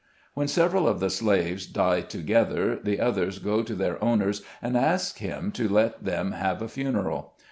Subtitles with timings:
[0.33, 5.19] When several of the slaves die together, the others go to their owner, and ask
[5.19, 7.33] him to let them have a funeral.